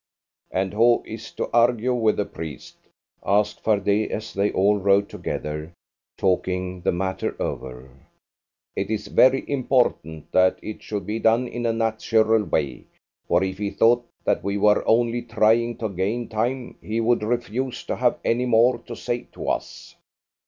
"And 0.49 0.73
who 0.73 1.03
is 1.05 1.29
to 1.33 1.47
argue 1.53 1.93
with 1.93 2.17
the 2.17 2.25
priest?" 2.25 2.75
asked 3.23 3.63
Fardet, 3.63 4.09
as 4.09 4.33
they 4.33 4.51
all 4.51 4.77
rode 4.79 5.07
together, 5.09 5.73
talking 6.17 6.81
the 6.81 6.91
matter 6.91 7.39
over. 7.39 7.87
"It 8.75 8.89
is 8.89 9.05
very 9.05 9.47
important 9.47 10.31
that 10.31 10.57
it 10.63 10.81
should 10.81 11.05
be 11.05 11.19
done 11.19 11.47
in 11.47 11.67
a 11.67 11.71
natural 11.71 12.43
way, 12.43 12.85
for 13.27 13.43
if 13.43 13.59
he 13.59 13.69
thought 13.69 14.03
that 14.23 14.43
we 14.43 14.57
were 14.57 14.83
only 14.87 15.21
trying 15.21 15.77
to 15.77 15.87
gain 15.89 16.27
time, 16.29 16.77
he 16.81 16.99
would 16.99 17.21
refuse 17.21 17.83
to 17.83 17.95
have 17.95 18.17
any 18.25 18.47
more 18.47 18.79
to 18.79 18.95
say 18.95 19.27
to 19.33 19.49
us." 19.49 19.95